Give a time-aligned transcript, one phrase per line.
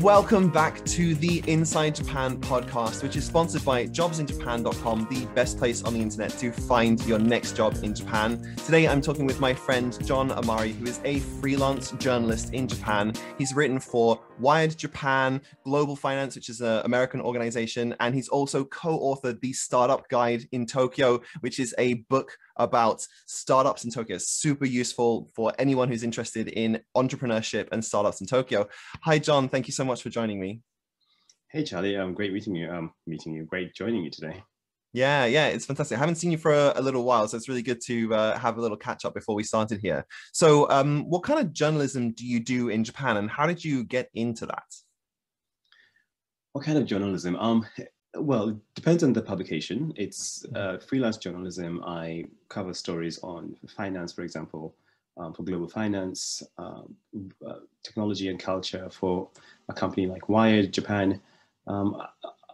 [0.00, 5.84] Welcome back to the Inside Japan podcast, which is sponsored by jobsinjapan.com, the best place
[5.84, 8.56] on the internet to find your next job in Japan.
[8.64, 13.12] Today, I'm talking with my friend John Amari, who is a freelance journalist in Japan.
[13.36, 18.64] He's written for Wired Japan, Global Finance, which is an American organization, and he's also
[18.64, 24.18] co authored the Startup Guide in Tokyo, which is a book about startups in Tokyo.
[24.18, 28.68] super useful for anyone who's interested in entrepreneurship and startups in Tokyo.
[29.02, 29.48] Hi, John.
[29.48, 30.62] Thank you so much for joining me.
[31.50, 31.96] Hey, Charlie.
[31.96, 32.70] Um, great meeting you.
[32.70, 33.44] Um, meeting you.
[33.44, 34.42] Great joining you today.
[34.92, 35.96] Yeah, yeah, it's fantastic.
[35.96, 38.38] I haven't seen you for a, a little while, so it's really good to uh,
[38.38, 40.04] have a little catch up before we started here.
[40.32, 43.84] So, um, what kind of journalism do you do in Japan, and how did you
[43.84, 44.64] get into that?
[46.52, 47.36] What kind of journalism?
[47.36, 47.64] Um,
[48.14, 49.92] well, it depends on the publication.
[49.96, 50.56] It's mm-hmm.
[50.56, 51.82] uh, freelance journalism.
[51.84, 54.74] I cover stories on finance, for example,
[55.16, 56.94] um, for global finance, um,
[57.46, 59.28] uh, technology and culture for
[59.68, 61.20] a company like Wired Japan.
[61.66, 61.96] Um,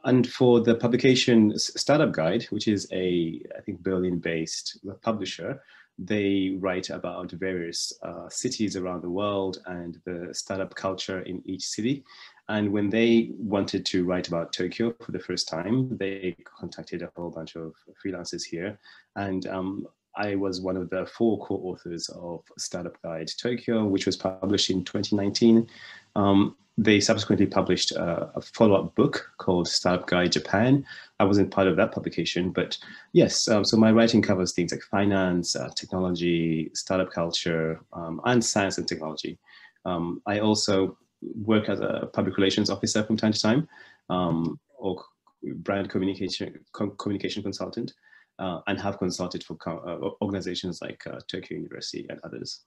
[0.05, 5.61] and for the publication Startup Guide, which is a, I think, Berlin-based publisher,
[5.99, 11.65] they write about various uh, cities around the world and the startup culture in each
[11.65, 12.05] city.
[12.49, 17.11] And when they wanted to write about Tokyo for the first time, they contacted a
[17.17, 18.79] whole bunch of freelancers here.
[19.17, 24.17] And um, I was one of the four co-authors of Startup Guide Tokyo, which was
[24.17, 25.69] published in 2019.
[26.15, 30.85] Um, they subsequently published a, a follow-up book called Startup Guide Japan.
[31.19, 32.79] I wasn't part of that publication, but
[33.13, 38.45] yes, um, so my writing covers things like finance, uh, technology, startup culture, um, and
[38.45, 39.39] science and technology.
[39.87, 40.99] Um, I also
[41.35, 43.69] work as a public relations officer from time to time,
[44.11, 45.03] um, or
[45.43, 46.59] brand communication
[46.99, 47.93] communication consultant,
[48.39, 52.63] uh, and have consulted for uh, organizations like uh, Tokyo University and others.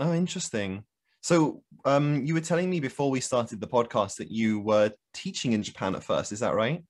[0.00, 0.84] Oh, interesting.
[1.22, 5.52] So um, you were telling me before we started the podcast that you were teaching
[5.52, 6.30] in Japan at first.
[6.32, 6.84] Is that right?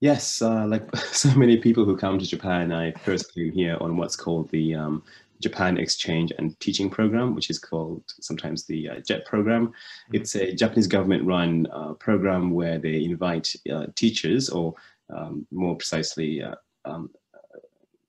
[0.00, 3.96] Yes, uh, like so many people who come to Japan, I first came here on
[3.96, 5.02] what's called the um,
[5.40, 9.68] Japan Exchange and Teaching Program, which is called sometimes the uh, JET program.
[9.68, 10.16] Mm-hmm.
[10.16, 14.74] It's a Japanese government run uh, program where they invite uh, teachers, or
[15.08, 17.10] um, more precisely, uh, um,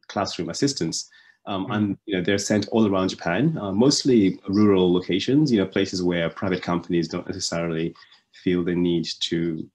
[0.07, 1.09] classroom assistants.
[1.47, 1.71] Um, mm-hmm.
[1.71, 5.51] and you know they're sent all around Japan, uh, mostly rural locations.
[5.51, 7.95] You know places where private companies don't necessarily
[8.43, 9.67] feel the need to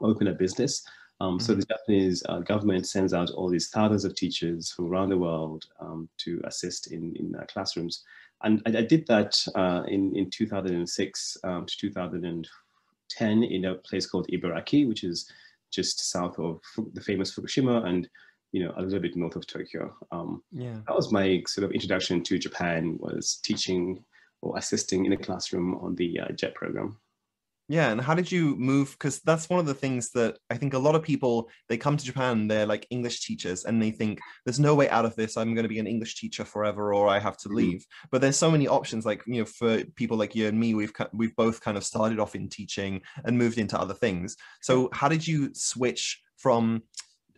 [0.00, 0.84] open a business.
[1.20, 1.60] Um, so mm-hmm.
[1.60, 5.64] the Japanese uh, government sends out all these thousands of teachers from around the world
[5.80, 8.02] um, to assist in, in uh, classrooms.
[8.42, 14.06] And I, I did that uh, in, in 2006 um, to 2010 in a place
[14.06, 15.30] called Ibaraki, which is
[15.70, 16.60] just south of
[16.92, 18.08] the famous Fukushima and
[18.52, 19.92] you know a little bit north of Tokyo.
[20.12, 20.76] Um, yeah.
[20.86, 24.04] That was my sort of introduction to Japan was teaching
[24.42, 26.96] or assisting in a classroom on the uh, JET program.
[27.68, 28.92] Yeah, and how did you move?
[28.92, 31.96] Because that's one of the things that I think a lot of people they come
[31.96, 35.36] to Japan, they're like English teachers, and they think there's no way out of this.
[35.36, 37.56] I'm going to be an English teacher forever, or I have to mm-hmm.
[37.56, 37.86] leave.
[38.10, 39.06] But there's so many options.
[39.06, 42.20] Like you know, for people like you and me, we've we've both kind of started
[42.20, 44.36] off in teaching and moved into other things.
[44.60, 46.82] So how did you switch from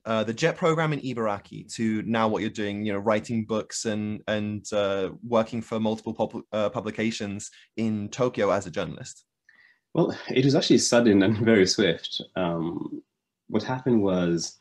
[0.07, 3.85] uh, the JET program in Ibaraki to now what you're doing, you know, writing books
[3.85, 9.25] and and uh, working for multiple pub- uh, publications in Tokyo as a journalist?
[9.97, 12.21] Well, it was actually sudden and very swift.
[12.37, 13.03] Um,
[13.49, 14.59] what happened was,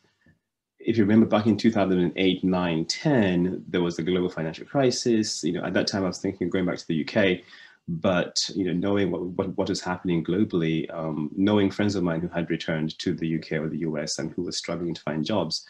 [0.78, 5.44] if you remember back in 2008, 9, 10, there was the global financial crisis.
[5.44, 7.40] You know, at that time I was thinking of going back to the UK,
[7.86, 12.22] but, you know, knowing what, what, what was happening globally, um, knowing friends of mine
[12.22, 15.22] who had returned to the UK or the US and who were struggling to find
[15.22, 15.66] jobs,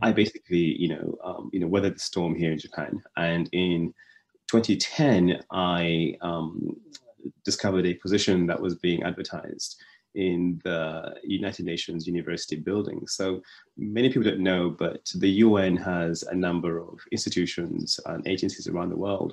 [0.00, 3.02] I basically, you know, um, you know, weathered the storm here in Japan.
[3.16, 3.92] And in
[4.48, 6.76] 2010, I um,
[7.50, 9.70] discovered a position that was being advertised
[10.14, 12.98] in the United Nations University building.
[13.06, 13.26] So
[13.76, 18.90] many people don't know, but the UN has a number of institutions and agencies around
[18.90, 19.32] the world.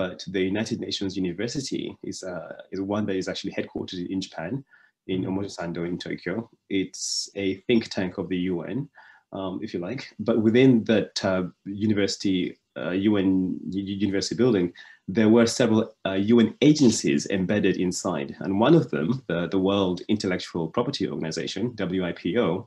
[0.00, 4.64] But the United Nations University is, uh, is one that is actually headquartered in Japan,
[5.06, 5.24] in.
[5.24, 6.34] Omotesando in Tokyo.
[6.70, 8.88] It's a think tank of the UN,
[9.32, 10.02] um, if you like.
[10.18, 14.72] But within that uh, university, UN university building,
[15.06, 18.36] there were several uh, UN agencies embedded inside.
[18.40, 22.66] And one of them, the, the World Intellectual Property Organization, WIPO,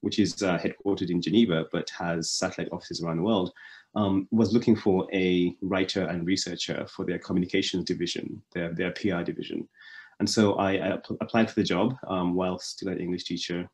[0.00, 3.52] which is uh, headquartered in Geneva but has satellite offices around the world,
[3.94, 9.22] um, was looking for a writer and researcher for their communications division, their, their PR
[9.22, 9.68] division.
[10.20, 13.68] And so I, I applied for the job um, while still an English teacher,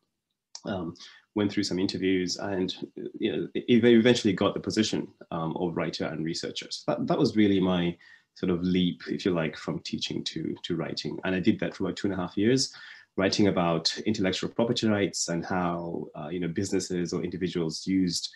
[0.67, 0.95] um,
[1.35, 2.75] went through some interviews and
[3.19, 6.67] you know, eventually got the position um, of writer and researcher.
[6.71, 7.97] So that, that was really my
[8.35, 11.19] sort of leap, if you like, from teaching to, to writing.
[11.25, 12.73] And I did that for about two and a half years,
[13.17, 18.31] writing about intellectual property rights and how uh, you know businesses or individuals used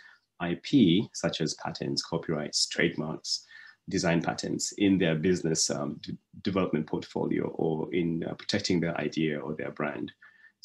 [0.47, 3.45] IP, such as patents, copyrights, trademarks,
[3.89, 6.01] design patents in their business um,
[6.43, 10.13] development portfolio or in uh, protecting their idea or their brand.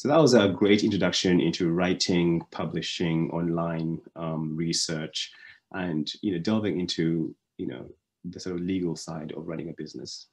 [0.03, 5.31] So that was a great introduction into writing, publishing, online um, research,
[5.71, 7.85] and you know delving into you know
[8.25, 10.27] the sort of legal side of running a business.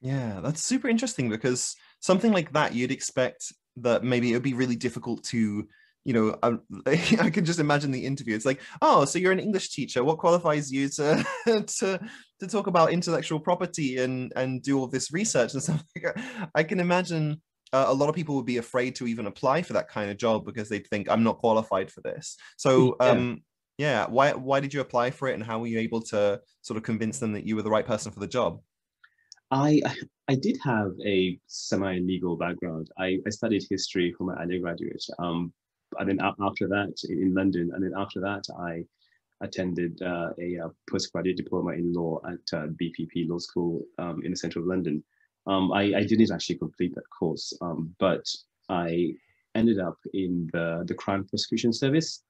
[0.00, 4.54] Yeah, that's super interesting because something like that you'd expect that maybe it would be
[4.54, 5.68] really difficult to
[6.04, 8.34] you know I, I can just imagine the interview.
[8.34, 10.02] It's like oh so you're an english teacher.
[10.02, 12.00] What qualifies you to to
[12.40, 15.84] to talk about intellectual property and and do all this research and stuff?
[16.56, 17.40] I can imagine
[17.72, 20.16] uh, a lot of people would be afraid to even apply for that kind of
[20.16, 23.06] job because they'd think i'm not qualified for this so yeah.
[23.08, 23.42] um
[23.78, 26.76] yeah why why did you apply for it and how were you able to sort
[26.76, 28.60] of convince them that you were the right person for the job
[29.50, 29.80] i
[30.28, 35.52] i did have a semi-legal background i, I studied history for my undergraduate um,
[35.98, 38.84] and then after that in London, and then after that I
[39.40, 44.22] attended uh, a, a, uh, postgraduate diploma in law at uh, BPP Law School um,
[44.24, 45.02] in the centre of London.
[45.46, 48.24] Um, I, I, didn't actually complete that course, um, but
[48.68, 49.14] I
[49.54, 52.22] ended up in the, the Crown Prosecution Service.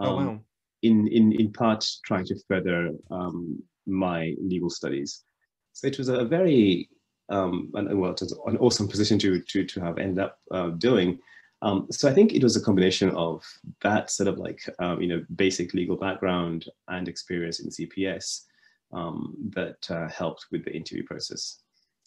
[0.00, 0.18] oh, wow.
[0.20, 0.40] Um,
[0.82, 5.24] in, in, in part trying to further um, my legal studies.
[5.72, 6.88] So it was a very,
[7.28, 10.70] um, and, well, it was an awesome position to, to, to have ended up uh,
[10.70, 11.18] doing.
[11.62, 13.42] Um, so I think it was a combination of
[13.82, 18.42] that sort of like, um, you know, basic legal background and experience in CPS
[18.92, 21.60] um, that uh, helped with the interview process.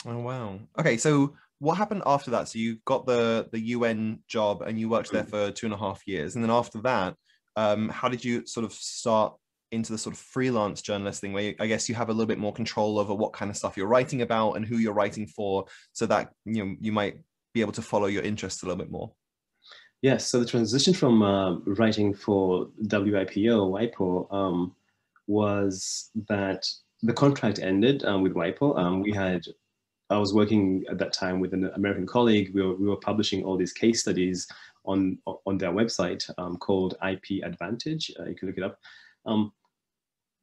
[0.05, 0.59] Oh, wow.
[0.77, 0.97] Okay.
[0.97, 2.47] So what happened after that?
[2.47, 5.29] So you got the, the UN job and you worked there mm.
[5.29, 6.35] for two and a half years.
[6.35, 7.15] And then after that,
[7.55, 9.33] um, how did you sort of start
[9.71, 12.25] into the sort of freelance journalist thing where you, I guess you have a little
[12.25, 15.27] bit more control over what kind of stuff you're writing about and who you're writing
[15.27, 17.19] for so that you know you might
[17.53, 19.11] be able to follow your interests a little bit more
[20.01, 24.75] Yes, so the transition from uh, writing for WIPO, WIPO, um,
[25.27, 26.65] was that
[27.03, 28.79] the contract ended um, with WIPO.
[28.79, 29.41] Um, we had,
[30.09, 32.51] I was working at that time with an American colleague.
[32.53, 34.47] We were, we were publishing all these case studies
[34.85, 38.11] on, on their website um, called IP Advantage.
[38.19, 38.79] Uh, you can look it up.
[39.25, 39.51] Um,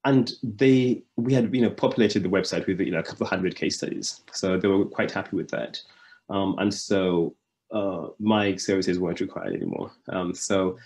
[0.04, 3.30] and they, we had, you know, populated the website with, you know, a couple of
[3.30, 4.22] hundred case studies.
[4.32, 5.80] So they were quite happy with that.
[6.30, 7.34] Um, and so
[7.72, 9.90] uh, my services weren't required anymore.
[10.08, 10.78] Um, so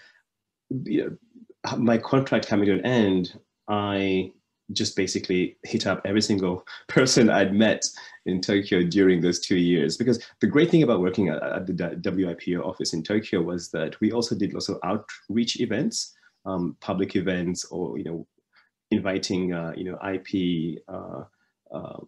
[0.71, 3.39] you know, my contract coming to an end,
[3.69, 4.33] I
[4.73, 7.83] just basically hit up every single person I'd met
[8.27, 9.97] in Tokyo during those two years.
[9.97, 14.01] Because the great thing about working at, at the WIPO office in Tokyo was that
[14.01, 16.15] we also did lots of outreach events,
[16.47, 18.27] um, public events, or you know,
[18.91, 21.25] inviting uh, you know IP uh,
[21.73, 22.01] uh,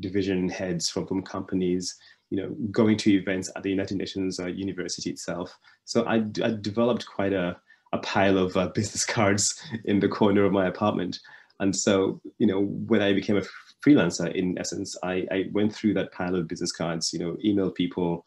[0.00, 1.96] division heads from from companies
[2.30, 5.56] you know, going to events at the United Nations uh, University itself.
[5.84, 7.56] So I, I, developed quite a,
[7.92, 11.20] a pile of uh, business cards in the corner of my apartment.
[11.60, 13.42] And so, you know, when I became a
[13.86, 17.74] freelancer, in essence, I, I went through that pile of business cards, you know, emailed
[17.74, 18.24] people,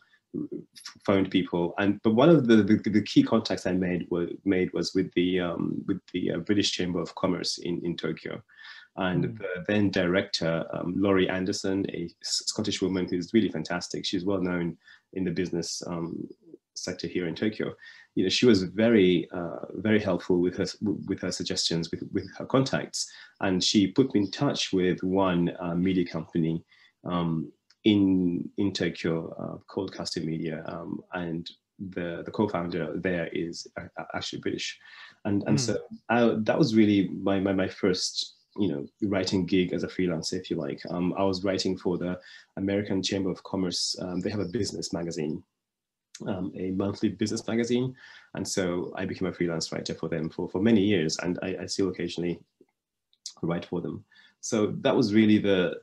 [1.06, 4.72] phoned people, and but one of the, the, the key contacts I made was made
[4.74, 8.42] was with the um, with the uh, British Chamber of Commerce in in Tokyo,
[8.98, 9.38] and mm.
[9.40, 14.06] the then director, um, Lori Henderson, a Scottish woman who's really fantastic.
[14.06, 14.78] She's well known
[15.14, 16.28] in the business um,
[16.84, 17.74] sector here in Tokyo.
[18.16, 22.30] You know, she was very, uh, very helpful with her with her suggestions, with with
[22.38, 23.10] her contacts,
[23.42, 26.64] and she put me in touch with one uh, media company
[27.06, 27.52] um,
[27.84, 31.50] in in Tokyo uh, called Custom Media, um, and
[31.92, 34.78] the the co-founder there is uh, actually British,
[35.26, 35.62] and and mm.
[35.62, 35.78] so
[36.10, 40.34] I, that was really my my, my first you know writing gig as a freelancer
[40.34, 42.20] if you like um, i was writing for the
[42.58, 45.42] american chamber of commerce um, they have a business magazine
[46.28, 47.96] um, a monthly business magazine
[48.36, 51.58] and so i became a freelance writer for them for, for many years and I,
[51.62, 52.40] I still occasionally
[53.42, 54.04] write for them
[54.42, 55.82] so that was really the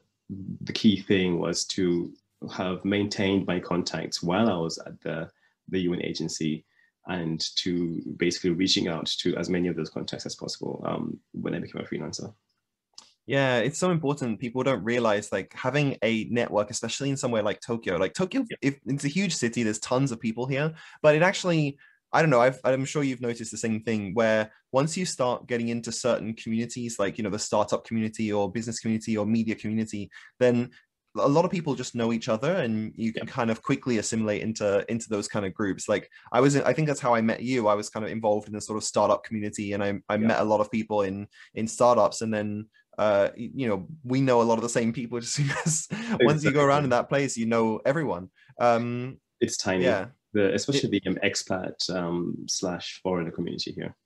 [0.63, 2.13] the key thing was to
[2.53, 5.31] have maintained my contacts while i was at the
[5.69, 6.65] the un agency
[7.07, 11.55] and to basically reaching out to as many of those contacts as possible um, when
[11.55, 12.35] I became a freelancer.
[13.27, 14.39] Yeah, it's so important.
[14.39, 17.97] People don't realize like having a network, especially in somewhere like Tokyo.
[17.97, 18.57] Like Tokyo, yeah.
[18.63, 21.77] if it's a huge city, there's tons of people here, but it actually,
[22.13, 22.41] I don't know.
[22.41, 26.35] i am sure you've noticed the same thing where once you start getting into certain
[26.35, 30.71] communities, like you know the startup community or business community or media community, then
[31.19, 33.33] a lot of people just know each other and you can yeah.
[33.33, 36.87] kind of quickly assimilate into into those kind of groups like i was i think
[36.87, 39.25] that's how i met you i was kind of involved in the sort of startup
[39.25, 40.27] community and i, I yeah.
[40.27, 42.67] met a lot of people in in startups and then
[42.99, 45.89] uh, you know, we know a lot of the same people just because
[46.21, 48.31] once you go around in that place, you know everyone.
[48.61, 49.85] Um, it's tiny.
[49.85, 50.07] Yeah.
[50.33, 53.97] The, especially it, the um, expat um, slash foreigner community here.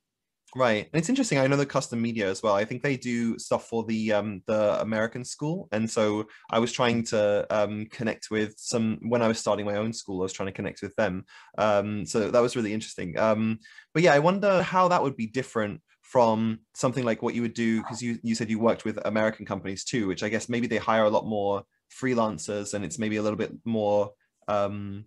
[0.56, 1.38] Right, and it's interesting.
[1.38, 2.54] I know the custom media as well.
[2.54, 6.72] I think they do stuff for the um, the American school, and so I was
[6.72, 10.20] trying to um, connect with some when I was starting my own school.
[10.20, 11.24] I was trying to connect with them,
[11.56, 13.16] um, so that was really interesting.
[13.16, 13.60] Um,
[13.94, 17.54] but yeah, I wonder how that would be different from something like what you would
[17.54, 20.66] do because you you said you worked with American companies too, which I guess maybe
[20.66, 21.62] they hire a lot more
[22.02, 24.10] freelancers, and it's maybe a little bit more
[24.48, 25.04] um,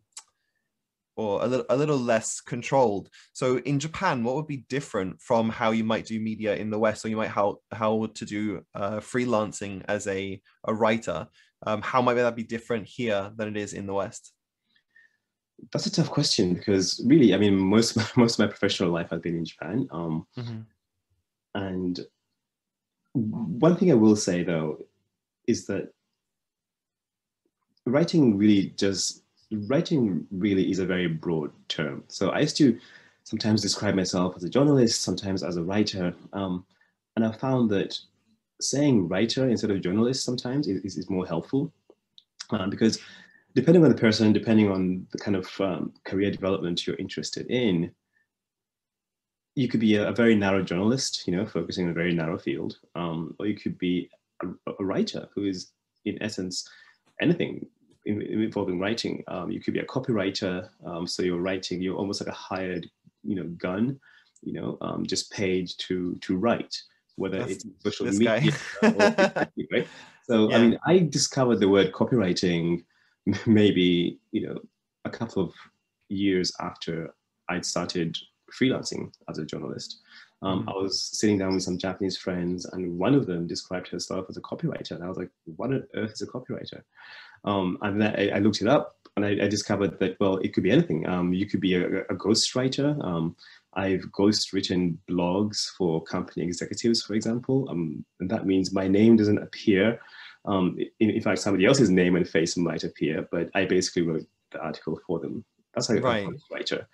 [1.17, 3.09] or a little, a little less controlled.
[3.33, 6.79] So in Japan, what would be different from how you might do media in the
[6.79, 11.27] West, or you might how how to do uh, freelancing as a a writer?
[11.67, 14.31] Um, how might that be different here than it is in the West?
[15.73, 19.19] That's a tough question because really, I mean, most most of my professional life has
[19.19, 20.61] been in Japan, um, mm-hmm.
[21.55, 21.99] And
[23.13, 24.79] one thing I will say though
[25.47, 25.93] is that
[27.85, 29.23] writing really just
[29.67, 32.03] writing really is a very broad term.
[32.07, 32.79] So I used to
[33.23, 36.13] sometimes describe myself as a journalist, sometimes as a writer.
[36.33, 36.65] Um,
[37.15, 37.97] and I found that
[38.59, 41.71] saying writer instead of journalist sometimes is, is more helpful
[42.51, 42.99] uh, because
[43.55, 47.91] depending on the person, depending on the kind of um, career development you're interested in,
[49.55, 52.37] you could be a, a, very narrow journalist, you know, focusing on a very narrow
[52.37, 54.09] field, um, or you could be
[54.41, 54.47] a,
[54.79, 55.71] a writer who is,
[56.05, 56.67] in essence,
[57.21, 57.65] anything
[58.05, 59.23] involving writing.
[59.27, 61.81] Um, you could be a copywriter, um, so you're writing.
[61.81, 62.89] You're almost like a hired,
[63.23, 63.99] you know, gun,
[64.41, 66.75] you know, um, just paid to to write,
[67.15, 68.89] whether That's, it's social media or,
[69.71, 69.87] right.
[70.23, 70.57] So yeah.
[70.57, 72.83] I mean, I discovered the word copywriting
[73.45, 74.59] maybe you know
[75.05, 75.53] a couple of
[76.09, 77.13] years after
[77.49, 78.17] I'd started
[78.59, 80.01] freelancing as a journalist.
[80.41, 80.69] Um, mm.
[80.71, 84.37] I was sitting down with some Japanese friends, and one of them described herself as
[84.37, 86.81] a copywriter, and I was like, "What on earth is a copywriter?"
[87.45, 90.53] Um, and then I, I, looked it up and I, I, discovered that, well, it
[90.53, 91.07] could be anything.
[91.07, 93.03] Um, you could be a, a ghostwriter.
[93.03, 93.35] Um,
[93.73, 97.67] I've ghost written blogs for company executives, for example.
[97.69, 99.99] Um, and that means my name doesn't appear.
[100.45, 104.27] Um, in, in, fact, somebody else's name and face might appear, but I basically wrote
[104.51, 105.43] the article for them.
[105.73, 106.25] That's how right.
[106.25, 106.85] A ghostwriter.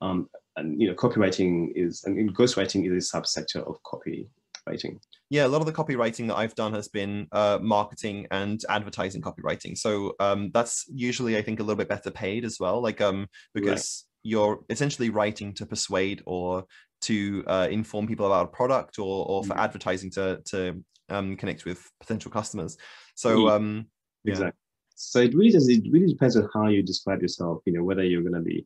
[0.00, 4.98] Um, and, you know, copywriting is, I mean, ghostwriting is a subsector of copywriting
[5.28, 9.22] yeah, a lot of the copywriting that I've done has been uh, marketing and advertising
[9.22, 9.76] copywriting.
[9.76, 12.80] So um, that's usually, I think, a little bit better paid as well.
[12.80, 14.30] Like um, because right.
[14.30, 16.64] you're essentially writing to persuade or
[17.02, 19.60] to uh, inform people about a product or or for mm-hmm.
[19.60, 22.76] advertising to to um, connect with potential customers.
[23.16, 23.86] So um,
[24.24, 24.32] yeah.
[24.32, 24.60] exactly.
[24.94, 25.68] So it really does.
[25.68, 27.62] It really depends on how you describe yourself.
[27.66, 28.64] You know, whether you're going to be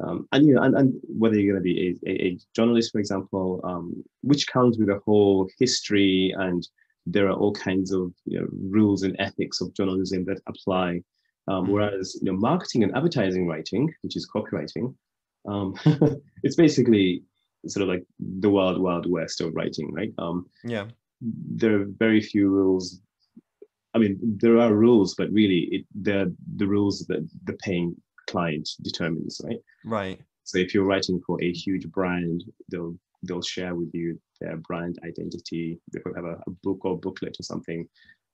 [0.00, 2.92] um, and you know, and, and whether you're going to be a, a, a, journalist,
[2.92, 6.66] for example, um, which comes with a whole history, and
[7.06, 11.02] there are all kinds of you know, rules and ethics of journalism that apply.
[11.48, 11.72] Um, mm-hmm.
[11.72, 14.94] Whereas you know, marketing and advertising writing, which is copywriting,
[15.48, 15.74] um,
[16.42, 17.22] it's basically
[17.66, 20.12] sort of like the wild, wild west of writing, right?
[20.18, 20.86] Um, yeah.
[21.20, 23.00] There are very few rules.
[23.94, 27.96] I mean, there are rules, but really, it, they're the rules that the paying
[28.28, 29.58] client determines, right?
[29.84, 30.20] Right.
[30.44, 34.98] So if you're writing for a huge brand, they'll they'll share with you their brand
[35.04, 35.80] identity.
[35.92, 37.88] They could have a, a book or booklet or something,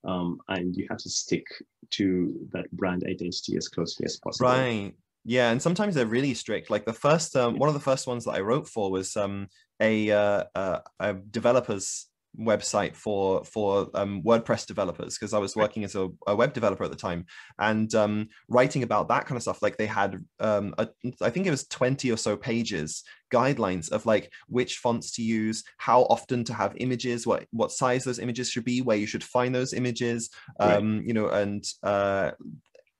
[0.04, 1.46] um, and you have to stick
[1.90, 4.50] to that brand identity as closely as possible.
[4.50, 4.94] Right.
[5.26, 6.68] Yeah, and sometimes they're really strict.
[6.68, 9.48] Like the first, um, one of the first ones that I wrote for was um,
[9.80, 12.08] a, uh, uh, a developer's
[12.38, 16.84] website for for um, WordPress developers because I was working as a, a, web developer
[16.84, 17.26] at the time
[17.58, 19.62] and um, writing about that kind of stuff.
[19.62, 20.88] Like they had, um, a,
[21.20, 25.64] I think it was twenty or so pages guidelines of like which fonts to use,
[25.78, 29.24] how often to have images, what what size those images should be, where you should
[29.24, 30.76] find those images, right.
[30.76, 32.32] Um, you know, and uh,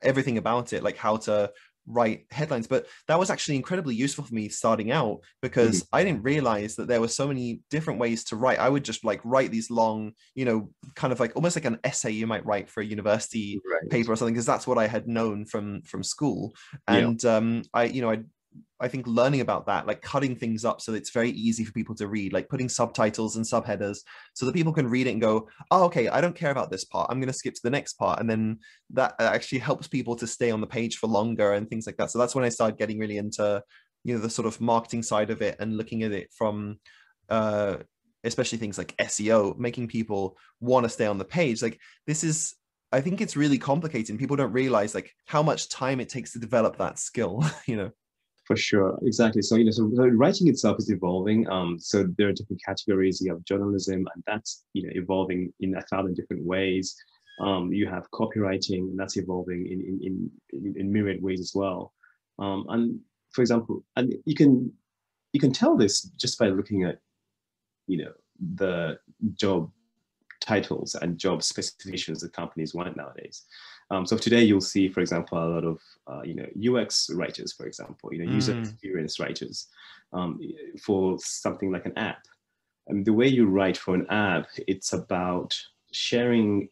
[0.03, 1.50] everything about it, like how to
[1.87, 5.97] write headlines but that was actually incredibly useful for me starting out because mm-hmm.
[5.97, 9.05] i didn't realize that there were so many different ways to write i would just
[9.05, 12.45] like write these long you know kind of like almost like an essay you might
[12.47, 13.91] write for a university right.
[13.91, 16.53] paper or something because that's what i had known from from school
[16.88, 17.37] and yeah.
[17.37, 18.19] um i you know i
[18.81, 21.95] I think learning about that, like cutting things up so it's very easy for people
[21.97, 23.99] to read, like putting subtitles and subheaders
[24.35, 26.85] so that people can read it and go, oh, okay, I don't care about this
[26.85, 27.09] part.
[27.11, 28.21] I'm going to skip to the next part.
[28.21, 28.59] And then
[28.90, 32.11] that actually helps people to stay on the page for longer and things like that.
[32.11, 33.62] So that's when I started getting really into,
[34.02, 36.81] you know, the sort of marketing side of it and looking at it from,
[37.28, 37.76] uh,
[38.25, 41.62] especially things like SEO, making people want to stay on the page.
[41.62, 42.54] Like this is
[42.95, 44.19] I think it's really complicated.
[44.21, 47.90] People don't realize like how much time it takes to develop that skill, you know.
[48.44, 49.40] For sure, exactly.
[49.40, 51.48] So you know, so writing itself is evolving.
[51.48, 53.20] Um, so there are different categories.
[53.20, 56.94] You have journalism, and that's you know evolving in a thousand different ways.
[57.40, 61.94] Um, you have copywriting, and that's evolving in in in, in myriad ways as well.
[62.38, 63.00] Um, and
[63.32, 64.70] for example, and you can
[65.32, 66.98] you can tell this just by looking at
[67.86, 68.12] you know
[68.56, 68.98] the
[69.34, 69.70] job
[70.44, 73.42] titles and job specifications that companies want nowadays.
[73.90, 77.52] Um, so today you'll see, for example, a lot of uh, you know UX writers,
[77.52, 78.34] for example, you know mm.
[78.34, 79.68] user experience writers
[80.12, 80.40] um,
[80.80, 82.24] for something like an app.
[82.88, 85.56] And the way you write for an app, it's about
[85.92, 86.68] sharing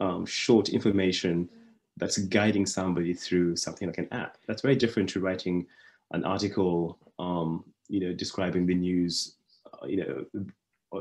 [0.00, 1.48] um, short information
[1.98, 4.38] that's guiding somebody through something like an app.
[4.48, 5.66] That's very different to writing
[6.12, 9.36] an article, um, you know, describing the news,
[9.72, 10.44] uh, you know,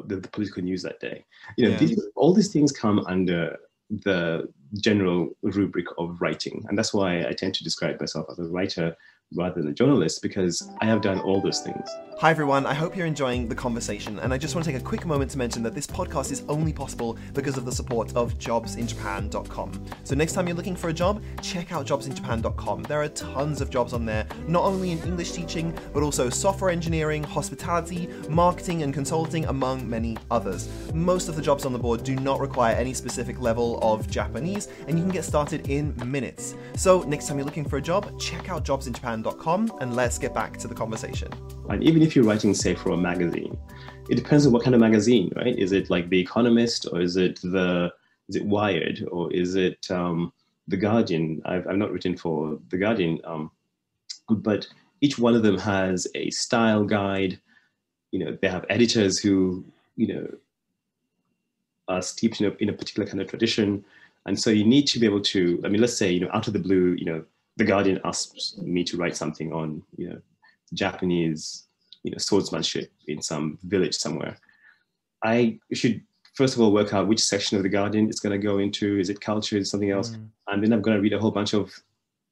[0.05, 1.25] the, the, political news that day.
[1.57, 1.77] You know, yeah.
[1.77, 3.57] these, all these things come under
[3.89, 4.48] the
[4.79, 6.63] general rubric of writing.
[6.69, 8.95] And that's why I tend to describe myself as a writer
[9.33, 11.89] rather than a journalist because I have done all those things.
[12.19, 14.83] Hi everyone, I hope you're enjoying the conversation and I just want to take a
[14.83, 18.38] quick moment to mention that this podcast is only possible because of the support of
[18.38, 19.85] jobsinjapan.com.
[20.03, 22.83] So next time you're looking for a job, check out jobsinjapan.com.
[22.83, 26.69] There are tons of jobs on there, not only in English teaching, but also software
[26.69, 30.69] engineering, hospitality, marketing and consulting, among many others.
[30.93, 34.67] Most of the jobs on the board do not require any specific level of Japanese
[34.88, 36.53] and you can get started in minutes.
[36.75, 40.57] So next time you're looking for a job, check out jobsinjapan.com and let's get back
[40.57, 41.29] to the conversation.
[41.69, 43.57] And even if you're writing, say, for a magazine,
[44.09, 45.57] it depends on what kind of magazine, right?
[45.57, 47.91] Is it like The Economist, or is it the
[48.29, 50.31] is it Wired, or is it um,
[50.67, 51.41] The Guardian?
[51.45, 53.51] I've, I've not written for The Guardian, um,
[54.29, 54.67] but
[55.01, 57.39] each one of them has a style guide.
[58.11, 59.63] You know, they have editors who
[59.95, 60.27] you know
[61.87, 63.83] are steeped in a, in a particular kind of tradition,
[64.25, 65.61] and so you need to be able to.
[65.63, 67.23] I mean, let's say you know, out of the blue, you know,
[67.62, 70.20] The Guardian asks me to write something on you know
[70.74, 71.68] Japanese,
[72.01, 74.36] you know, swordsmanship in some village somewhere.
[75.24, 76.01] I should
[76.34, 78.98] first of all work out which section of the Guardian it's going to go into.
[78.98, 79.58] Is it culture?
[79.58, 80.10] Is something else?
[80.10, 80.30] Mm.
[80.48, 81.72] And then I'm going to read a whole bunch of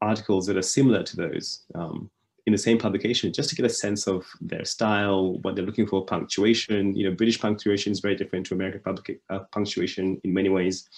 [0.02, 2.10] articles that are similar to those um,
[2.48, 5.86] in the same publication, just to get a sense of their style, what they're looking
[5.86, 6.96] for, punctuation.
[6.96, 10.90] You know, British punctuation is very different to American public, uh, punctuation in many ways.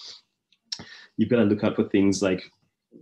[1.18, 2.50] You've got to look out for things like,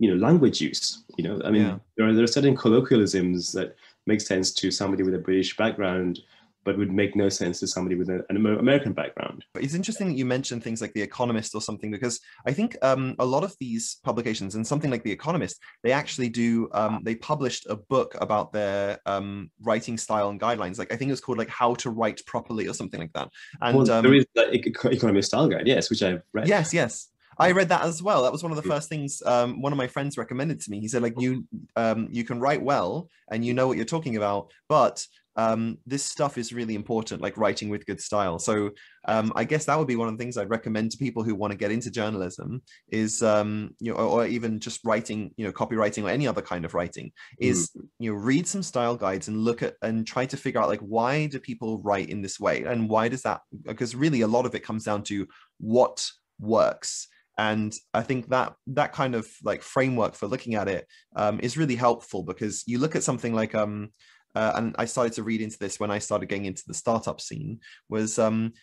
[0.01, 1.03] you know, language use.
[1.17, 1.77] You know, I mean, yeah.
[1.95, 3.75] there are there are certain colloquialisms that
[4.07, 6.19] make sense to somebody with a British background,
[6.65, 9.45] but would make no sense to somebody with an American background.
[9.53, 13.15] It's interesting that you mentioned things like The Economist or something, because I think um,
[13.19, 17.13] a lot of these publications and something like The Economist, they actually do, um, they
[17.13, 20.79] published a book about their um, writing style and guidelines.
[20.79, 23.29] Like I think it was called like How to Write Properly or something like that.
[23.61, 24.49] And well, there um, is the
[24.91, 26.47] Economist style guide, yes, which I've read.
[26.47, 27.07] Yes, yes.
[27.37, 28.23] I read that as well.
[28.23, 30.79] That was one of the first things um, one of my friends recommended to me.
[30.79, 34.17] He said, like, you um, you can write well and you know what you're talking
[34.17, 38.37] about, but um, this stuff is really important, like writing with good style.
[38.37, 38.71] So
[39.07, 41.35] um, I guess that would be one of the things I'd recommend to people who
[41.35, 45.45] want to get into journalism is, um, you know, or, or, even just writing, you
[45.45, 47.87] know, copywriting or any other kind of writing is, mm.
[47.99, 50.81] you know, read some style guides and look at and try to figure out like,
[50.81, 52.63] why do people write in this way?
[52.63, 55.27] And why does that, because really a lot of it comes down to
[55.59, 56.05] what
[56.39, 61.39] works and i think that that kind of like framework for looking at it um,
[61.41, 63.89] is really helpful because you look at something like um
[64.35, 67.19] uh, and i started to read into this when i started getting into the startup
[67.21, 68.53] scene was um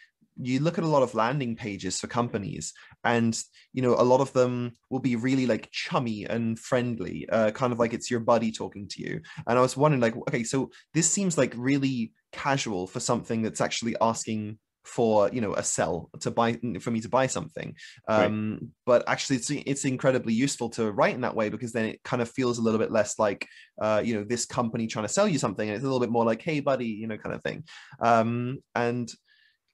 [0.41, 2.73] you look at a lot of landing pages for companies
[3.05, 7.51] and you know a lot of them will be really like chummy and friendly uh,
[7.51, 9.21] kind of like it's your buddy talking to you.
[9.47, 13.61] And i was wondering like okay so this seems like really casual for something that's
[13.61, 17.75] actually asking for you know a sell to buy for me to buy something.
[18.09, 18.71] Um right.
[18.87, 22.23] but actually it's it's incredibly useful to write in that way because then it kind
[22.23, 23.47] of feels a little bit less like
[23.81, 26.11] uh you know this company trying to sell you something and it's a little bit
[26.11, 27.65] more like hey buddy you know kind of thing.
[28.01, 29.11] Um and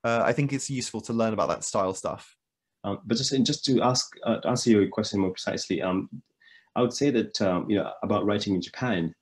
[0.04, 2.36] uh, i think it's useful to learn about that style stuff.
[2.84, 6.10] Um, but just just to ask uh, to answer your question more precisely um
[6.76, 9.14] i would say that um, you know about writing in japan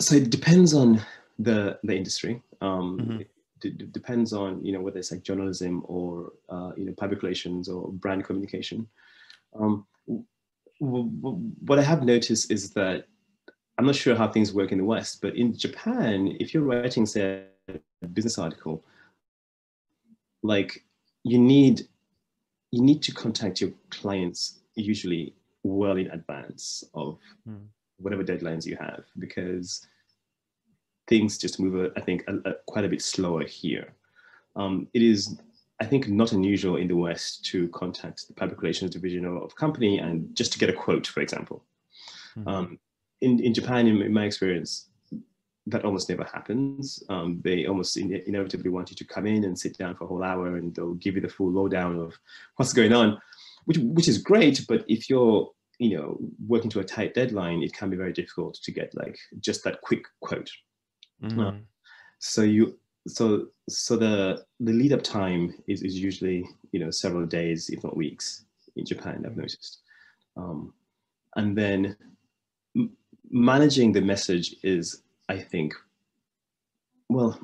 [0.00, 1.00] so it depends on
[1.38, 2.42] the the industry.
[2.60, 3.22] Um, mm-hmm
[3.60, 7.92] depends on you know whether it's like journalism or uh, you know public relations or
[7.92, 8.88] brand communication.
[9.58, 9.86] Um,
[10.78, 13.06] what I have noticed is that
[13.78, 17.06] I'm not sure how things work in the West, but in Japan, if you're writing
[17.06, 17.44] say
[18.02, 18.84] a business article,
[20.42, 20.84] like
[21.24, 21.86] you need
[22.70, 27.18] you need to contact your clients usually well in advance of
[27.48, 27.64] mm.
[27.98, 29.86] whatever deadlines you have because
[31.08, 33.94] things just move, I think, a, a, quite a bit slower here.
[34.56, 35.40] Um, it is,
[35.80, 39.56] I think, not unusual in the West to contact the public relations division of, of
[39.56, 41.64] company and just to get a quote, for example.
[42.36, 42.48] Mm-hmm.
[42.48, 42.78] Um,
[43.20, 44.88] in, in Japan, in, in my experience,
[45.66, 47.02] that almost never happens.
[47.08, 50.06] Um, they almost in, inevitably want you to come in and sit down for a
[50.06, 52.18] whole hour and they'll give you the full lowdown of
[52.56, 53.18] what's going on,
[53.66, 54.64] which, which is great.
[54.68, 58.54] But if you're, you know, working to a tight deadline, it can be very difficult
[58.62, 60.50] to get like just that quick quote.
[61.22, 61.40] Mm-hmm.
[61.40, 61.52] Uh,
[62.18, 67.26] so you, so, so the, the lead up time is, is usually, you know, several
[67.26, 68.44] days, if not weeks
[68.76, 69.80] in Japan, I've noticed.
[70.36, 70.72] Um,
[71.36, 71.96] and then
[73.30, 75.74] managing the message is I think,
[77.08, 77.38] well,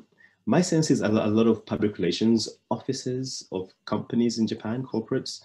[0.45, 5.41] my sense is a lot of public relations offices of companies in Japan, corporates,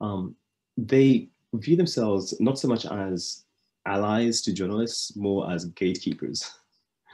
[0.00, 0.34] um,
[0.76, 3.44] they view themselves not so much as
[3.84, 6.50] allies to journalists, more as gatekeepers.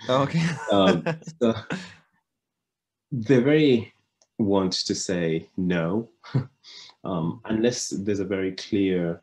[0.09, 0.43] Oh, okay.
[0.73, 1.05] um,
[1.40, 1.55] so
[3.11, 3.93] they're very
[4.38, 6.11] want to say no,
[7.05, 9.23] um, unless there's a very clear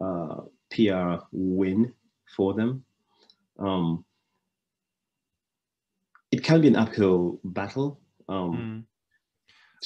[0.00, 1.92] uh, PR win
[2.36, 2.84] for them.
[3.58, 4.04] Um,
[6.30, 8.00] it can be an uphill battle.
[8.28, 8.86] Um,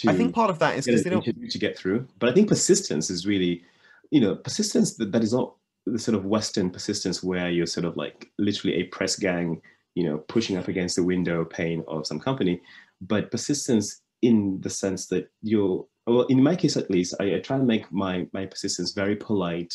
[0.05, 0.11] mm.
[0.11, 2.07] I think part of that is because they don't to get through.
[2.19, 3.62] But I think persistence is really,
[4.11, 5.55] you know, persistence that, that is not
[5.87, 9.62] the sort of Western persistence where you're sort of like literally a press gang,
[9.96, 12.61] you know, pushing up against the window pane of some company,
[13.00, 17.38] but persistence in the sense that you're, well, in my case at least, I, I
[17.40, 19.74] try to make my my persistence very polite,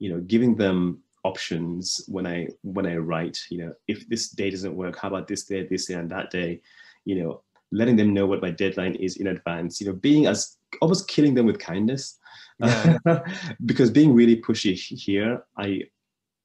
[0.00, 3.38] you know, giving them options when I when I write.
[3.50, 6.30] You know, if this day doesn't work, how about this day, this day, and that
[6.30, 6.60] day?
[7.04, 9.80] You know, letting them know what my deadline is in advance.
[9.80, 12.18] You know, being as almost killing them with kindness,
[12.58, 12.98] yeah.
[13.64, 15.84] because being really pushy here, I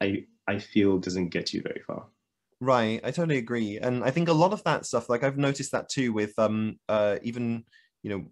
[0.01, 2.05] I I feel doesn't get you very far.
[2.59, 5.71] Right, I totally agree, and I think a lot of that stuff, like I've noticed
[5.73, 7.63] that too, with um uh even
[8.01, 8.25] you know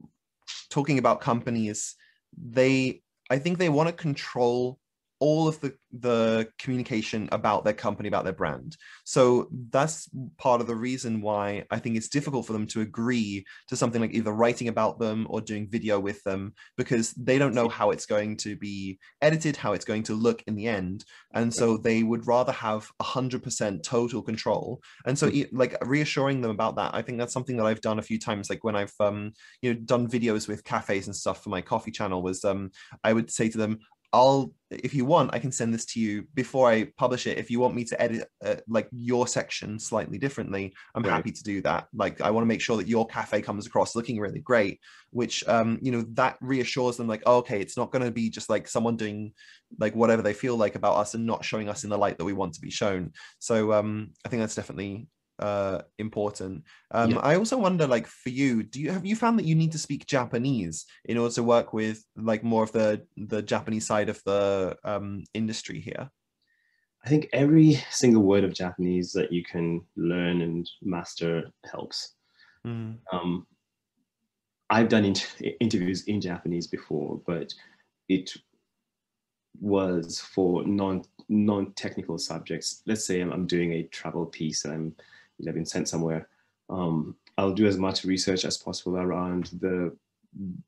[0.70, 1.96] talking about companies,
[2.38, 4.80] they I think they want to control
[5.20, 8.76] all of the the communication about their company about their brand.
[9.06, 13.46] So that's part of the reason why i think it's difficult for them to agree
[13.68, 17.54] to something like either writing about them or doing video with them because they don't
[17.54, 21.06] know how it's going to be edited how it's going to look in the end.
[21.34, 24.82] And so they would rather have 100% total control.
[25.06, 25.48] And so mm.
[25.52, 28.50] like reassuring them about that i think that's something that i've done a few times.
[28.50, 31.92] Like when i've um you know done videos with cafes and stuff for my coffee
[31.92, 32.72] channel was um
[33.04, 33.80] i would say to them
[34.16, 37.38] I'll, if you want, I can send this to you before I publish it.
[37.38, 41.12] If you want me to edit uh, like your section slightly differently, I'm right.
[41.12, 41.88] happy to do that.
[41.94, 45.46] Like, I want to make sure that your cafe comes across looking really great, which,
[45.50, 48.50] um, you know, that reassures them like, oh, okay, it's not going to be just
[48.50, 49.34] like someone doing
[49.80, 52.26] like whatever they feel like about us and not showing us in the light that
[52.26, 53.12] we want to be shown.
[53.40, 55.08] So, um, I think that's definitely
[55.40, 57.18] uh important um yeah.
[57.20, 59.78] i also wonder like for you do you have you found that you need to
[59.78, 64.22] speak japanese in order to work with like more of the the japanese side of
[64.26, 66.10] the um industry here
[67.04, 72.14] i think every single word of japanese that you can learn and master helps
[72.66, 72.96] mm.
[73.12, 73.46] um
[74.70, 77.54] i've done in- interviews in japanese before but
[78.08, 78.32] it
[79.60, 84.96] was for non non-technical subjects let's say I'm, I'm doing a travel piece and i'm
[85.38, 86.28] you know, been sent somewhere,
[86.70, 89.96] um, I'll do as much research as possible around the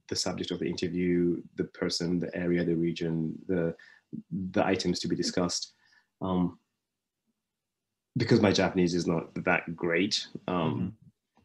[0.08, 3.76] the subject of the interview, the person, the area, the region, the
[4.52, 5.74] the items to be discussed.
[6.22, 6.58] Um,
[8.16, 10.88] because my Japanese is not that great, um, mm-hmm.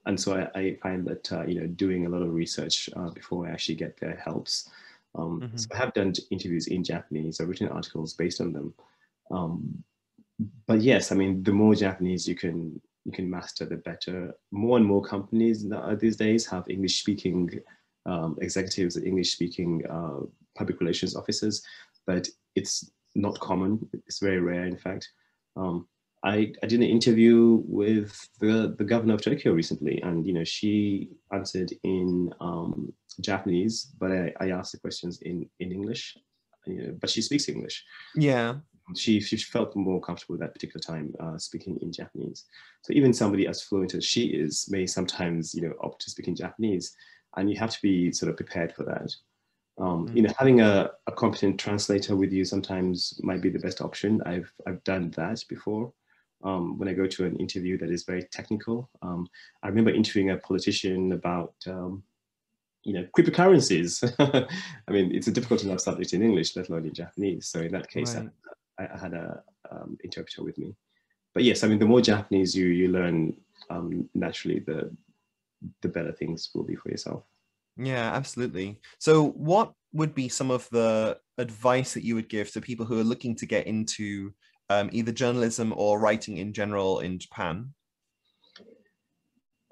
[0.06, 3.10] and so I, I, find that uh, you know doing a lot of research uh,
[3.10, 4.70] before I actually get there helps.
[5.14, 5.56] Um, mm-hmm.
[5.56, 7.40] So I have done interviews in Japanese.
[7.40, 8.74] I've written articles based on them.
[9.30, 9.84] Um,
[10.66, 14.34] but yes, I mean, the more Japanese you can you can master the better.
[14.50, 15.66] More and more companies
[15.98, 17.50] these days have English speaking
[18.06, 21.62] um, executives, English speaking uh, public relations officers,
[22.06, 23.88] but it's not common.
[24.06, 25.08] It's very rare, in fact.
[25.56, 25.86] Um,
[26.24, 30.44] I, I did an interview with the, the governor of Tokyo recently, and you know
[30.44, 36.16] she answered in um, Japanese, but I, I asked the questions in in English.
[36.66, 37.84] You know, but she speaks English.
[38.14, 38.56] Yeah
[38.96, 42.44] she, she felt more comfortable at that particular time uh, speaking in Japanese.
[42.82, 46.28] So even somebody as fluent as she is may sometimes, you know, opt to speak
[46.28, 46.96] in Japanese,
[47.36, 49.14] and you have to be sort of prepared for that.
[49.78, 50.16] Um, mm-hmm.
[50.16, 54.20] You know, having a, a competent translator with you sometimes might be the best option.
[54.26, 55.92] I've I've done that before.
[56.44, 58.90] Um, when I go to an interview that is very technical.
[59.00, 59.28] Um,
[59.62, 62.02] I remember interviewing a politician about, um,
[62.82, 64.02] you know, cryptocurrencies.
[64.88, 67.46] I mean, it's a difficult enough subject in English, let alone in Japanese.
[67.46, 68.28] So in that case, right.
[68.78, 70.74] I, I had a um, interpreter with me.
[71.34, 73.34] But yes, I mean, the more Japanese you you learn,
[73.70, 74.94] um, naturally, the
[75.80, 77.24] the better things will be for yourself.
[77.76, 78.80] Yeah, absolutely.
[78.98, 82.98] So, what would be some of the advice that you would give to people who
[83.00, 84.32] are looking to get into
[84.68, 87.72] um, either journalism or writing in general in Japan?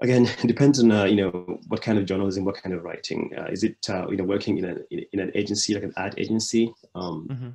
[0.01, 3.33] Again, it depends on uh, you know what kind of journalism, what kind of writing.
[3.37, 6.15] Uh, is it uh, you know working in an in an agency like an ad
[6.17, 6.73] agency?
[6.95, 7.49] Um, mm-hmm.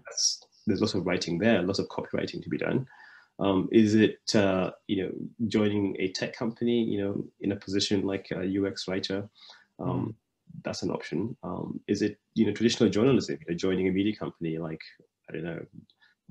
[0.65, 2.87] There's lots of writing there, lots of copywriting to be done.
[3.37, 5.11] Um, is it uh, you know
[5.47, 9.29] joining a tech company, you know, in a position like a UX writer?
[9.79, 10.15] Um, mm
[10.63, 11.35] that's an option.
[11.43, 14.81] Um, is it you know traditional journalism, you know, joining a media company like
[15.29, 15.65] I don't know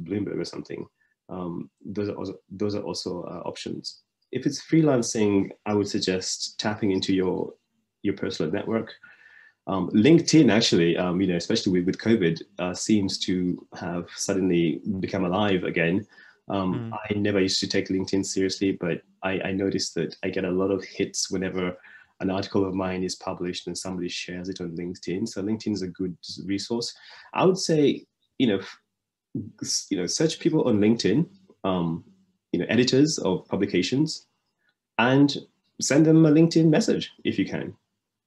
[0.03, 0.87] Bloomberg or something?
[1.29, 4.03] Um, those are also, those are also uh, options.
[4.33, 7.53] If it's freelancing, I would suggest tapping into your
[8.03, 8.93] your personal network.
[9.67, 14.83] Um, LinkedIn actually, um, you know, especially with, with COVID, uh, seems to have suddenly
[15.01, 16.07] become alive again.
[16.49, 16.99] Um, mm.
[17.11, 20.51] I never used to take LinkedIn seriously, but I, I noticed that I get a
[20.51, 21.77] lot of hits whenever
[22.21, 25.27] an article of mine is published and somebody shares it on LinkedIn.
[25.27, 26.95] So LinkedIn is a good resource.
[27.33, 28.05] I would say,
[28.39, 28.61] you know,
[29.91, 31.27] you know, search people on LinkedIn,
[31.65, 32.05] um,
[32.53, 34.27] you know, editors of publications,
[34.99, 35.37] and
[35.81, 37.75] send them a LinkedIn message if you can.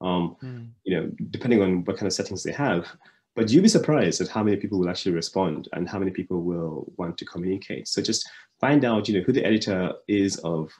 [0.00, 0.68] Um, mm.
[0.84, 2.86] You know, depending on what kind of settings they have.
[3.34, 6.42] But you'll be surprised at how many people will actually respond and how many people
[6.42, 7.86] will want to communicate.
[7.86, 8.28] So just
[8.60, 10.72] find out, you know, who the editor is of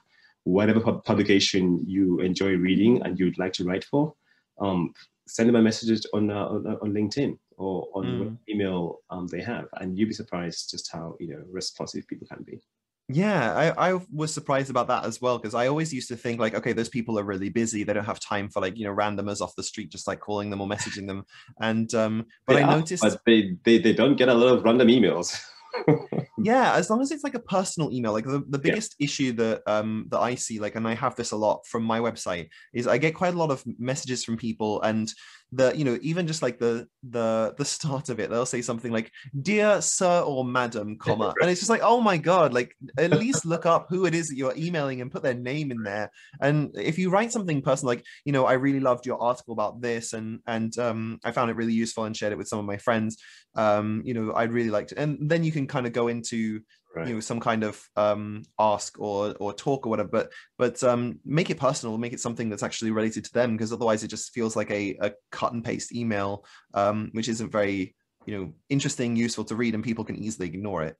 [0.42, 4.14] whatever publication you enjoy reading and you'd like to write for,
[4.61, 4.92] um,
[5.28, 8.38] send them a message on, uh, on, on, LinkedIn or on mm.
[8.48, 12.42] email um, they have, and you'd be surprised just how you know responsive people can
[12.42, 12.61] be.
[13.10, 16.38] Yeah, I, I was surprised about that as well because I always used to think
[16.38, 18.94] like, okay, those people are really busy; they don't have time for like you know
[18.94, 21.24] randomers off the street just like calling them or messaging them.
[21.58, 24.52] And um, but they I are, noticed, but they, they they don't get a lot
[24.52, 25.40] of random emails.
[26.38, 29.04] yeah as long as it's like a personal email like the, the biggest yeah.
[29.04, 32.00] issue that um that i see like and i have this a lot from my
[32.00, 35.12] website is i get quite a lot of messages from people and
[35.52, 38.92] the you know even just like the the the start of it they'll say something
[38.92, 43.11] like dear sir or madam comma and it's just like oh my god like at
[43.12, 46.11] least look up who it is that you're emailing and put their name in there.
[46.40, 49.80] And if you write something personal like you know i really loved your article about
[49.80, 52.64] this and and um i found it really useful and shared it with some of
[52.64, 53.16] my friends
[53.54, 56.61] um you know i'd really like to and then you can kind of go into
[56.98, 57.08] right.
[57.08, 61.18] you know some kind of um, ask or or talk or whatever but but um,
[61.24, 64.32] make it personal make it something that's actually related to them because otherwise it just
[64.32, 67.94] feels like a, a cut and paste email um, which isn't very
[68.26, 70.96] you know interesting useful to read and people can easily ignore it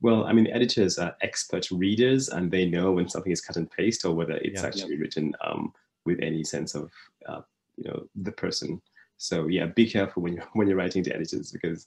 [0.00, 3.70] well, I mean, editors are expert readers, and they know when something is cut and
[3.70, 5.00] paste or whether it's yeah, actually yeah.
[5.00, 5.72] written um,
[6.04, 6.90] with any sense of,
[7.28, 7.40] uh,
[7.76, 8.80] you know, the person.
[9.18, 11.86] So yeah, be careful when you're when you're writing to editors because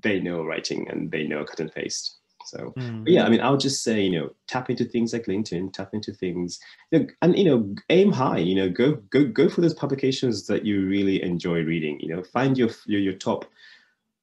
[0.00, 2.17] they know writing and they know cut and paste.
[2.48, 3.04] So mm.
[3.06, 5.90] yeah, I mean, I would just say, you know, tap into things like LinkedIn, tap
[5.92, 6.58] into things,
[6.90, 8.38] you know, and you know, aim high.
[8.38, 12.00] You know, go go go for those publications that you really enjoy reading.
[12.00, 13.44] You know, find your your, your top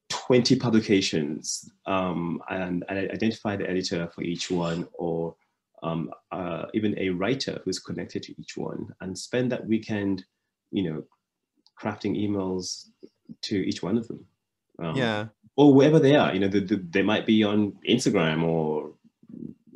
[0.09, 5.35] 20 publications um, and, and, identify the editor for each one or
[5.81, 10.23] um, uh, even a writer who's connected to each one and spend that weekend,
[10.71, 11.03] you know,
[11.81, 12.89] crafting emails
[13.41, 14.25] to each one of them.
[14.77, 15.25] Um, yeah
[15.57, 16.33] or wherever they are.
[16.33, 18.93] You know, the, the, they might be on Instagram or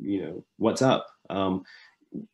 [0.00, 1.02] you know WhatsApp.
[1.28, 1.64] Um,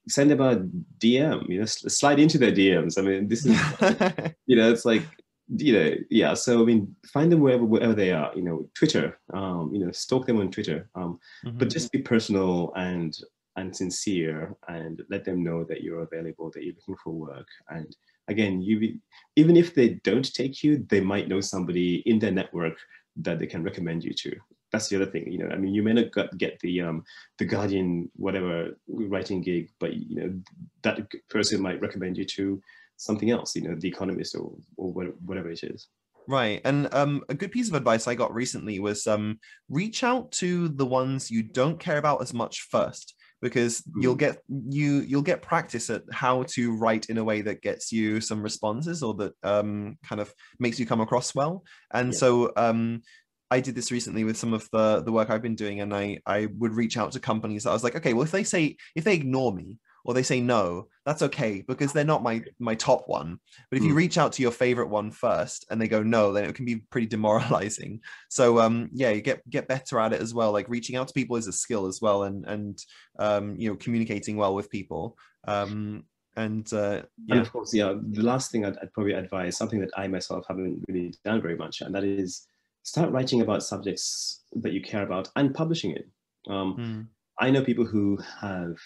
[0.08, 0.56] send them a
[0.98, 1.48] DM.
[1.48, 2.98] You know, slide into their DMs.
[2.98, 3.58] I mean, this is
[4.46, 5.02] you know, it's like
[5.48, 6.34] you know, yeah.
[6.34, 8.32] So I mean, find them wherever wherever they are.
[8.34, 9.18] You know, Twitter.
[9.32, 10.88] Um, you know, stalk them on Twitter.
[10.94, 11.58] Um, mm-hmm.
[11.58, 13.16] but just be personal and
[13.56, 17.96] and sincere, and let them know that you're available, that you're looking for work, and
[18.28, 18.98] again, you
[19.36, 22.76] even if they don't take you, they might know somebody in their network
[23.22, 24.36] that they can recommend you to.
[24.72, 25.48] That's the other thing, you know.
[25.48, 26.06] I mean, you may not
[26.38, 27.04] get the um,
[27.38, 30.40] the Guardian whatever writing gig, but you know
[30.82, 32.60] that person might recommend you to
[32.96, 35.88] something else, you know, The Economist or or whatever it is.
[36.28, 36.60] Right.
[36.64, 40.68] And um, a good piece of advice I got recently was um, reach out to
[40.68, 44.02] the ones you don't care about as much first because mm.
[44.02, 47.92] you'll get you you'll get practice at how to write in a way that gets
[47.92, 52.18] you some responses or that um, kind of makes you come across well and yeah.
[52.18, 53.02] so um,
[53.50, 56.18] I did this recently with some of the the work I've been doing, and I
[56.26, 58.76] I would reach out to companies that I was like, okay, well, if they say
[58.96, 62.76] if they ignore me, or they say no, that's okay because they're not my my
[62.76, 63.40] top one.
[63.68, 63.86] But if mm.
[63.86, 63.98] you hmm.
[63.98, 66.76] reach out to your favorite one first and they go no, then it can be
[66.76, 68.00] pretty demoralizing.
[68.30, 70.52] So um yeah, you get get better at it as well.
[70.52, 72.78] Like reaching out to people is a skill as well, and and
[73.18, 75.18] um you know communicating well with people.
[75.46, 76.04] Um
[76.36, 77.36] and uh, yeah.
[77.36, 77.94] And of course, yeah.
[78.10, 81.56] The last thing I'd, I'd probably advise something that I myself haven't really done very
[81.56, 82.46] much, and that is
[82.82, 86.06] start writing about subjects that you care about and publishing it.
[86.46, 87.06] Um, mm.
[87.40, 88.76] I know people who have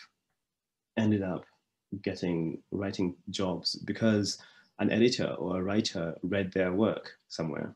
[0.97, 1.45] ended up
[2.03, 4.39] getting writing jobs because
[4.79, 7.75] an editor or a writer read their work somewhere.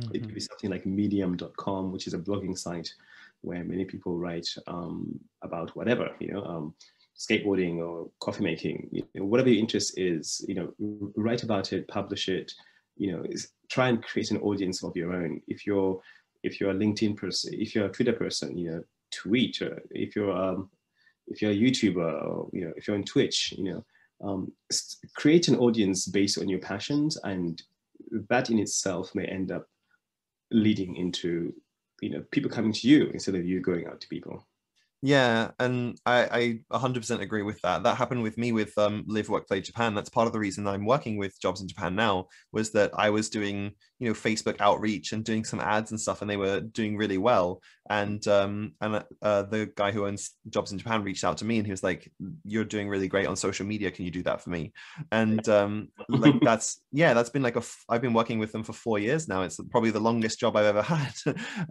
[0.00, 0.14] Mm-hmm.
[0.14, 0.46] It could be mm-hmm.
[0.52, 2.92] something like medium.com, which is a blogging site
[3.40, 6.74] where many people write um, about whatever, you know, um,
[7.18, 10.72] skateboarding or coffee making, you know, whatever your interest is, you know,
[11.16, 12.52] write about it, publish it,
[12.96, 13.24] you know,
[13.70, 15.40] try and create an audience of your own.
[15.48, 16.00] If you're
[16.42, 19.60] if you're a LinkedIn person, if you're a Twitter person, you know, tweet.
[19.62, 20.70] Or if you're um,
[21.28, 23.84] if you're a YouTuber, or you know, if you're on Twitch, you know,
[24.22, 24.52] um,
[25.16, 27.62] create an audience based on your passions, and
[28.28, 29.66] that in itself may end up
[30.50, 31.52] leading into
[32.00, 34.46] you know people coming to you instead of you going out to people
[35.02, 37.82] yeah, and I, I 100% agree with that.
[37.82, 39.94] That happened with me with um, Live Work Play Japan.
[39.94, 43.10] That's part of the reason I'm working with Jobs in Japan now was that I
[43.10, 46.60] was doing you know Facebook outreach and doing some ads and stuff, and they were
[46.60, 47.60] doing really well.
[47.88, 51.58] And um, and uh, the guy who owns Jobs in Japan reached out to me
[51.58, 52.10] and he was like,
[52.44, 53.90] "You're doing really great on social media.
[53.90, 54.72] Can you do that for me?"
[55.12, 57.60] And um, like that's yeah, that's been like a.
[57.60, 59.42] F- I've been working with them for four years now.
[59.42, 61.14] It's probably the longest job I've ever had.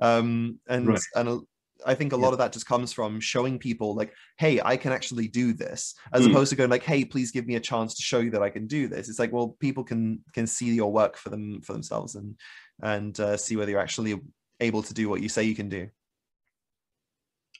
[0.01, 1.01] um, and right.
[1.15, 1.41] and
[1.86, 4.91] I think a lot of that just comes from showing people like, hey, I can
[4.91, 6.32] actually do this, as mm.
[6.32, 8.50] opposed to going like, hey, please give me a chance to show you that I
[8.50, 9.08] can do this.
[9.08, 12.36] It's like, well, people can can see your work for them for themselves and
[12.82, 14.19] and uh, see whether you're actually
[14.60, 15.89] able to do what you say you can do.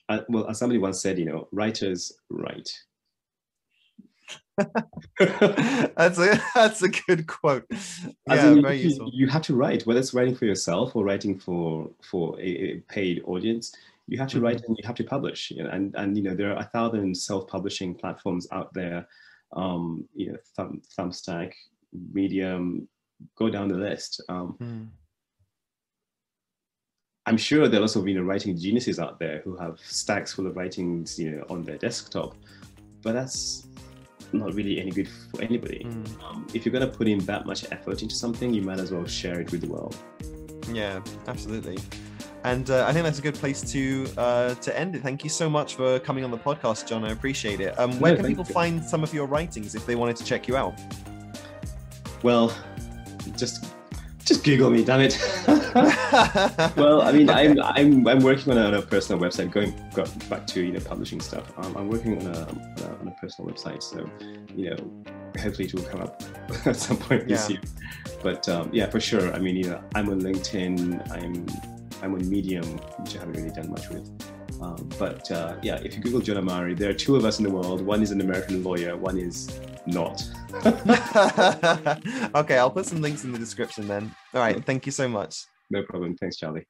[0.08, 2.70] Uh, well, as somebody once said, you know, writers write.
[5.18, 7.64] that's a that's a good quote.
[8.26, 9.10] Yeah, in, very you, useful.
[9.12, 12.76] You have to write, whether it's writing for yourself or writing for for a, a
[12.88, 13.74] paid audience
[14.08, 14.66] you have to write mm-hmm.
[14.66, 15.50] and you have to publish.
[15.50, 19.06] And and you know there are a thousand self-publishing platforms out there.
[19.54, 21.52] Um, you know, Thumb, Substack,
[22.12, 22.88] Medium,
[23.36, 24.22] go down the list.
[24.28, 24.88] Um, mm.
[27.26, 30.46] I'm sure there are also you know writing geniuses out there who have stacks full
[30.46, 32.36] of writings you know on their desktop,
[33.02, 33.66] but that's
[34.32, 35.84] not really any good for anybody.
[35.84, 36.24] Mm.
[36.24, 38.92] Um, if you're going to put in that much effort into something, you might as
[38.92, 39.96] well share it with the world.
[40.72, 41.78] Yeah, absolutely.
[42.46, 45.02] And uh, I think that's a good place to uh, to end it.
[45.02, 47.04] Thank you so much for coming on the podcast, John.
[47.04, 47.76] I appreciate it.
[47.76, 48.54] Um, where no, can people you.
[48.54, 50.78] find some of your writings if they wanted to check you out?
[52.22, 52.56] Well,
[53.36, 53.66] just
[54.24, 55.18] just Google me, damn it.
[56.76, 57.48] well, I mean, okay.
[57.48, 59.50] I'm, I'm I'm working on a, on a, personal website.
[59.50, 59.74] Going
[60.30, 61.52] back to you know publishing stuff.
[61.58, 64.08] Um, I'm working on a, on a, on a personal website, so
[64.54, 64.76] you know,
[65.42, 66.22] hopefully it will come up
[66.64, 67.38] at some point yeah.
[67.38, 67.60] this year.
[68.22, 69.34] But um, yeah, for sure.
[69.34, 71.10] I mean, you know, I'm on LinkedIn.
[71.10, 72.64] I'm I'm on Medium,
[72.98, 74.10] which I haven't really done much with.
[74.60, 77.44] Um, but uh, yeah, if you Google John Amari, there are two of us in
[77.44, 77.80] the world.
[77.80, 80.22] One is an American lawyer, one is not.
[82.34, 84.14] okay, I'll put some links in the description then.
[84.34, 85.44] All right, thank you so much.
[85.70, 86.16] No problem.
[86.16, 86.66] Thanks, Charlie.